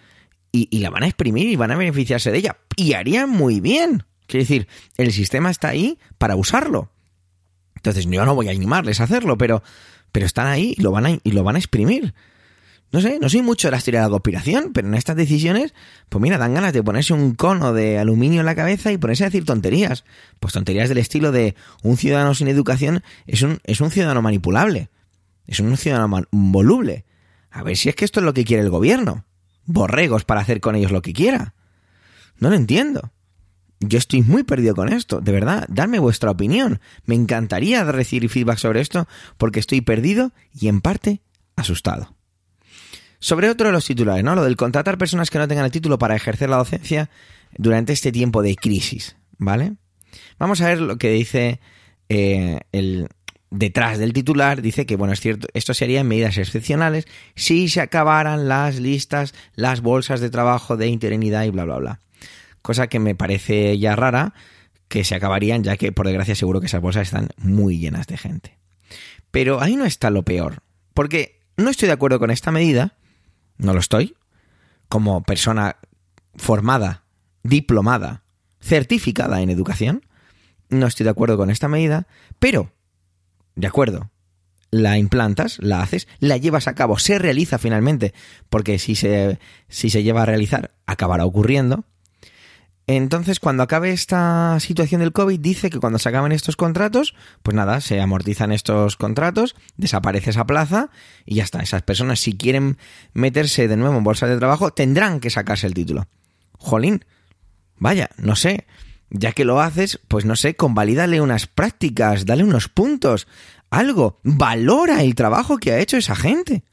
[0.51, 2.58] y, y la van a exprimir y van a beneficiarse de ella.
[2.75, 4.04] Y harían muy bien.
[4.28, 6.91] Quiero decir, el sistema está ahí para usarlo.
[7.75, 9.62] Entonces yo no voy a animarles a hacerlo, pero,
[10.12, 12.13] pero están ahí y lo van a, y lo van a exprimir.
[12.91, 15.74] No sé, no soy mucho de las teorías de la conspiración, pero en estas decisiones,
[16.08, 19.24] pues mira, dan ganas de ponerse un cono de aluminio en la cabeza y ponerse
[19.24, 20.06] a decir tonterías.
[20.39, 24.89] Pues tonterías del estilo de un ciudadano sin educación es un, es un ciudadano manipulable.
[25.45, 27.06] Es un ciudadano voluble.
[27.52, 29.26] A ver si es que esto es lo que quiere el gobierno.
[29.65, 31.54] Borregos para hacer con ellos lo que quiera.
[32.38, 33.12] No lo entiendo.
[33.80, 36.80] Yo estoy muy perdido con esto, de verdad, dadme vuestra opinión.
[37.06, 41.21] Me encantaría recibir feedback sobre esto porque estoy perdido y en parte
[41.56, 42.14] asustado.
[43.19, 44.36] Sobre otro de los titulares, ¿no?
[44.36, 47.10] Lo del contratar personas que no tengan el título para ejercer la docencia
[47.58, 49.73] durante este tiempo de crisis, ¿vale?
[50.38, 51.60] Vamos a ver lo que dice
[52.10, 53.08] eh, el
[53.49, 54.62] detrás del titular.
[54.62, 59.34] Dice que, bueno, es cierto, esto sería en medidas excepcionales si se acabaran las listas,
[59.56, 61.99] las bolsas de trabajo de interinidad y bla, bla, bla.
[62.62, 64.34] Cosa que me parece ya rara
[64.88, 68.17] que se acabarían, ya que por desgracia seguro que esas bolsas están muy llenas de
[68.17, 68.58] gente.
[69.32, 70.62] Pero ahí no está lo peor,
[70.93, 72.93] porque no estoy de acuerdo con esta medida,
[73.58, 74.15] no lo estoy,
[74.88, 75.78] como persona
[76.36, 77.04] formada,
[77.44, 78.24] diplomada,
[78.60, 80.06] certificada en educación,
[80.70, 82.08] no estoy de acuerdo con esta medida,
[82.39, 82.72] pero,
[83.56, 84.12] de acuerdo,
[84.72, 88.13] la implantas, la haces, la llevas a cabo, se realiza finalmente,
[88.50, 89.39] porque si se,
[89.70, 91.86] si se lleva a realizar, acabará ocurriendo.
[92.88, 97.56] Entonces, cuando acabe esta situación del COVID, dice que cuando se acaben estos contratos, pues
[97.56, 100.91] nada, se amortizan estos contratos, desaparece esa plaza
[101.26, 101.62] y ya está.
[101.62, 102.78] Esas personas, si quieren
[103.13, 106.08] meterse de nuevo en bolsa de trabajo, tendrán que sacarse el título.
[106.54, 107.06] Jolín,
[107.78, 108.67] vaya, no sé.
[109.10, 113.28] Ya que lo haces, pues no sé, convalídale unas prácticas, dale unos puntos,
[113.71, 114.19] algo.
[114.24, 116.63] Valora el trabajo que ha hecho esa gente.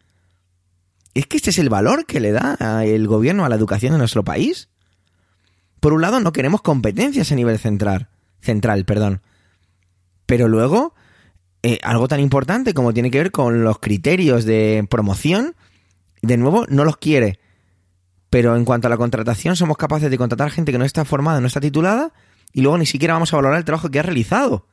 [1.15, 3.99] Es que este es el valor que le da el gobierno a la educación en
[3.99, 4.69] nuestro país.
[5.83, 8.09] Por un lado, no queremos competencias a nivel central,
[8.41, 9.21] central, perdón.
[10.27, 10.95] Pero luego,
[11.65, 15.57] eh, algo tan importante como tiene que ver con los criterios de promoción,
[16.23, 17.41] de nuevo, no los quiere.
[18.31, 21.41] Pero en cuanto a la contratación, somos capaces de contratar gente que no está formada,
[21.41, 22.13] no está titulada,
[22.53, 24.69] y luego ni siquiera vamos a valorar el trabajo que ha realizado.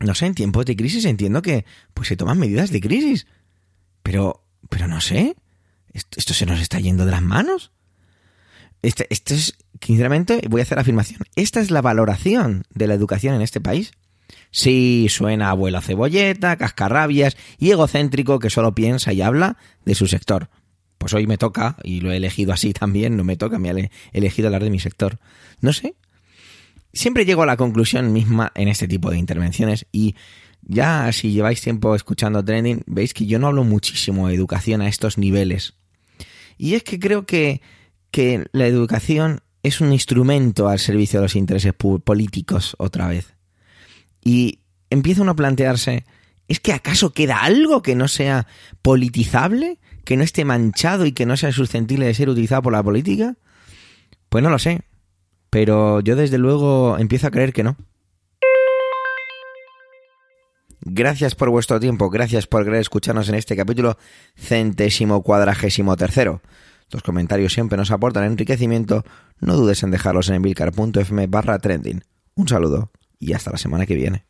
[0.00, 3.28] No sé, en tiempos de crisis entiendo que pues se toman medidas de crisis.
[4.02, 5.36] Pero, pero no sé.
[5.92, 7.70] ¿Esto se nos está yendo de las manos?
[8.82, 11.20] Este, esto es sinceramente, voy a hacer la afirmación.
[11.36, 13.92] Esta es la valoración de la educación en este país.
[14.50, 20.48] Sí, suena abuela cebolleta, cascarrabias y egocéntrico que solo piensa y habla de su sector.
[20.98, 23.90] Pues hoy me toca, y lo he elegido así también, no me toca, me he
[24.12, 25.18] elegido hablar de mi sector.
[25.60, 25.94] No sé.
[26.92, 30.16] Siempre llego a la conclusión misma en este tipo de intervenciones y
[30.62, 34.88] ya si lleváis tiempo escuchando trending, veis que yo no hablo muchísimo de educación a
[34.88, 35.74] estos niveles.
[36.56, 37.60] Y es que creo que,
[38.16, 43.34] que la educación es un instrumento al servicio de los intereses políticos otra vez.
[44.24, 46.06] Y empieza uno a plantearse,
[46.48, 48.46] ¿es que acaso queda algo que no sea
[48.80, 49.80] politizable?
[50.06, 53.36] ¿Que no esté manchado y que no sea susceptible de ser utilizado por la política?
[54.30, 54.80] Pues no lo sé.
[55.50, 57.76] Pero yo desde luego empiezo a creer que no.
[60.80, 63.98] Gracias por vuestro tiempo, gracias por querer escucharnos en este capítulo
[64.36, 66.40] centésimo cuadragésimo tercero.
[66.90, 69.04] Los comentarios siempre nos aportan enriquecimiento,
[69.40, 72.02] no dudes en dejarlos en emilcar.fm barra trending.
[72.34, 74.24] Un saludo y hasta la semana que viene.